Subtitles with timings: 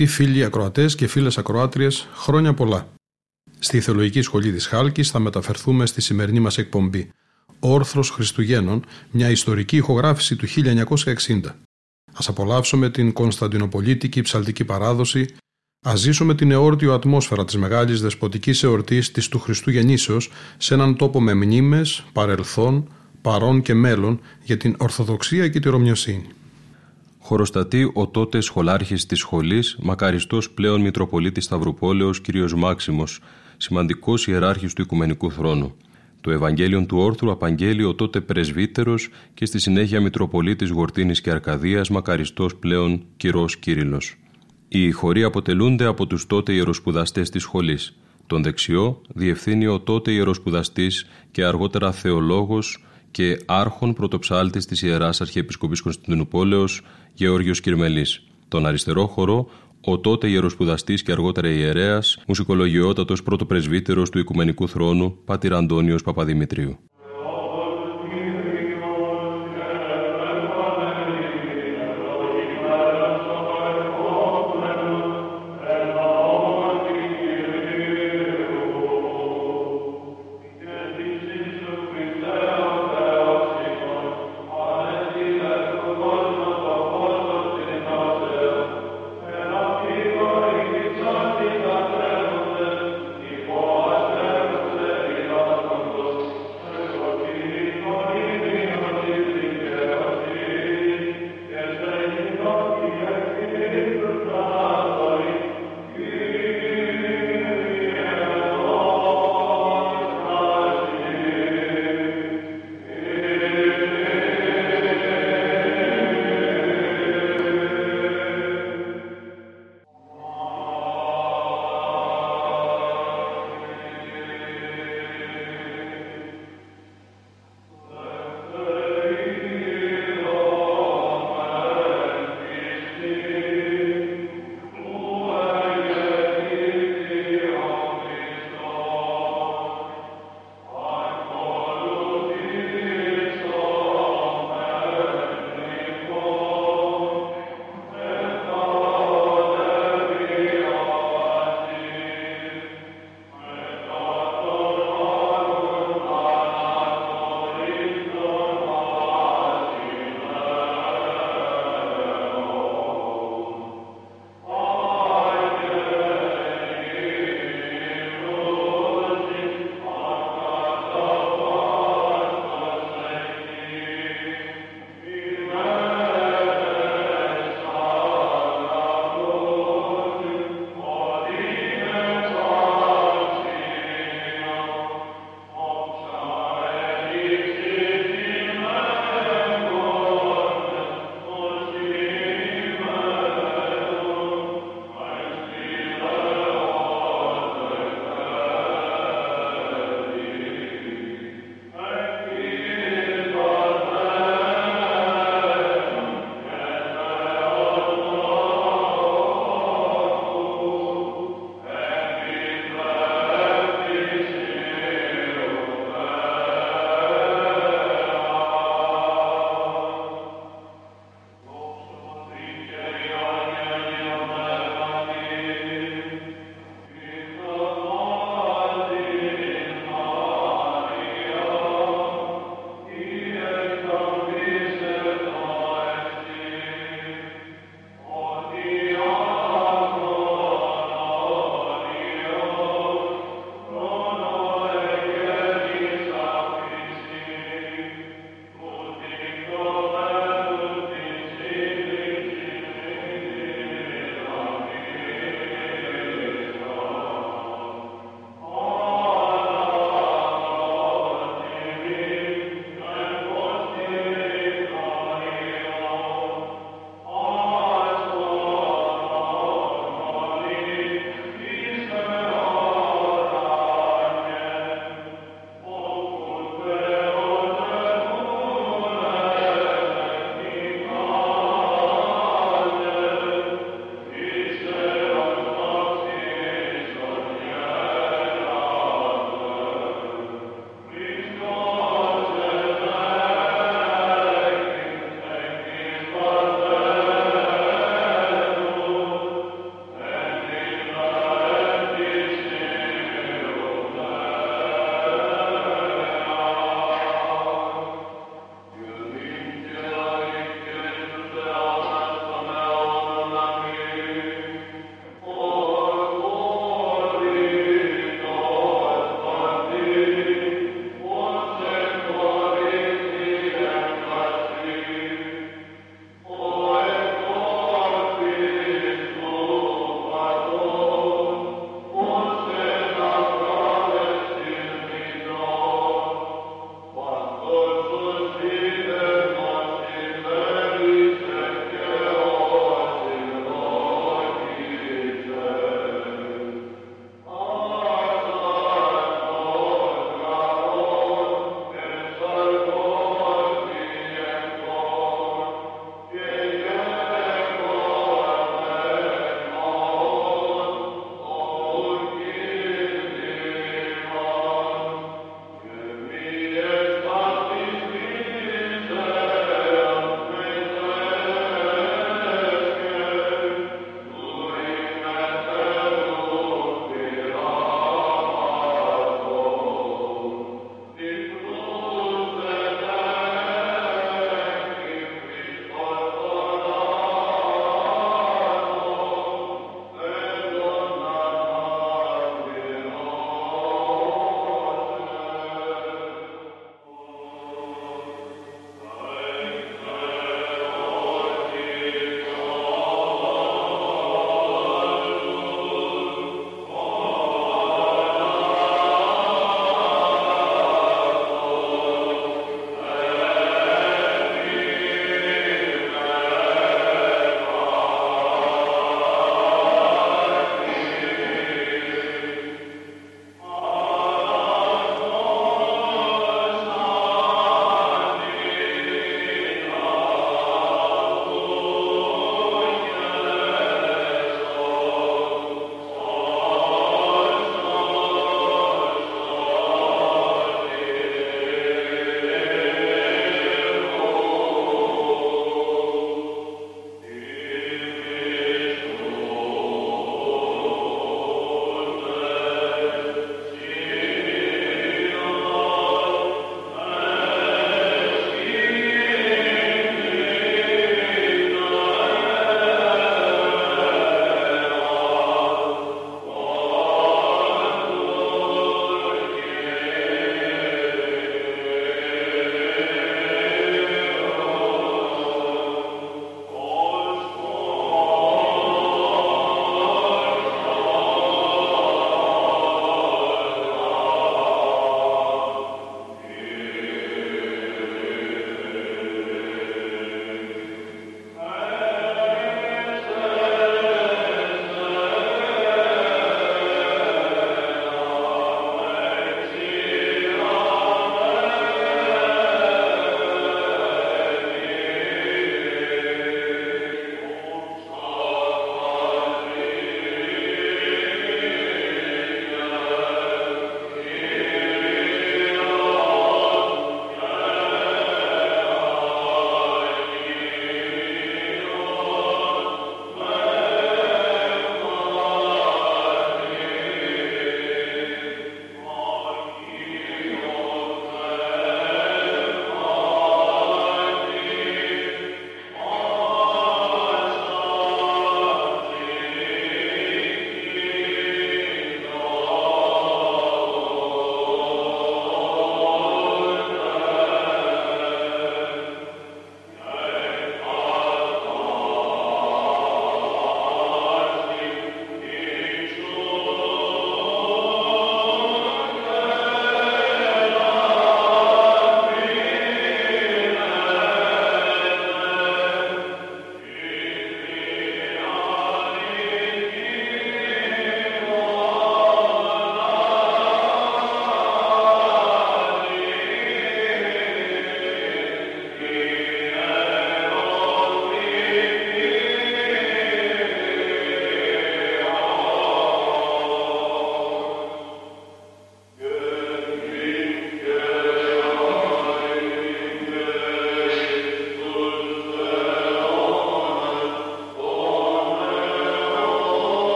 [0.00, 2.88] Αγαπητοί φίλοι ακροατές και φίλες ακροάτριες, χρόνια πολλά.
[3.58, 7.10] Στη Θεολογική Σχολή της Χάλκης θα μεταφερθούμε στη σημερινή μας εκπομπή
[7.60, 11.40] «Όρθρος Χριστουγέννων», μια ιστορική ηχογράφηση του 1960.
[12.12, 15.26] Ας απολαύσουμε την Κωνσταντινοπολίτικη ψαλτική παράδοση,
[15.86, 20.96] ας ζήσουμε την εόρτιο ατμόσφαιρα της μεγάλης δεσποτικής εορτής της του Χριστού Γεννήσεως σε έναν
[20.96, 22.92] τόπο με μνήμες, παρελθόν,
[23.22, 26.26] παρόν και μέλλον για την Ορθοδοξία και τη Ρωμιοσύνη.
[27.30, 32.50] Χωροστατεί ο τότε σχολάρχης της σχολής, μακαριστός πλέον Μητροπολίτης Σταυρουπόλεως κ.
[32.56, 33.20] Μάξιμος,
[33.56, 35.76] σημαντικός ιεράρχης του Οικουμενικού Θρόνου.
[36.20, 41.90] Το Ευαγγέλιο του Όρθρου απαγγέλει ο τότε πρεσβύτερος και στη συνέχεια Μητροπολίτης Γορτίνης και Αρκαδίας,
[41.90, 44.16] μακαριστός πλέον κυρός Κύριλλος.
[44.68, 47.96] Οι χωροί αποτελούνται από τους τότε ιεροσπουδαστές της σχολής.
[48.26, 55.80] Τον δεξιό διευθύνει ο τότε ιεροσπουδαστής και αργότερα θεολόγος και άρχον πρωτοψάλτης της Ιεράς Αρχιεπισκοπής
[55.80, 56.82] Κωνσταντινούπολεως
[57.14, 58.22] Γεώργιος Κυρμελής.
[58.48, 59.50] Τον αριστερό χορό
[59.84, 66.78] ο τότε ιεροσπουδαστής και αργότερα ιερέας, μουσικολογιότατος πρωτοπρεσβύτερος του Οικουμενικού Θρόνου, Πατήρ Αντώνιος Παπαδημητρίου.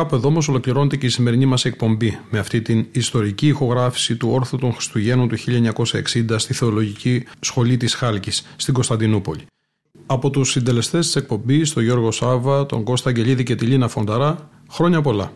[0.00, 4.28] Κάπου εδώ όμως ολοκληρώνεται και η σημερινή μας εκπομπή με αυτή την ιστορική ηχογράφηση του
[4.32, 9.46] όρθου των Χριστουγέννων του 1960 στη Θεολογική Σχολή της Χάλκης στην Κωνσταντινούπολη.
[10.06, 14.48] Από τους συντελεστές της εκπομπής, τον Γιώργο Σάβα, τον Κώστα Αγγελίδη και τη Λίνα Φονταρά,
[14.70, 15.32] χρόνια πολλά.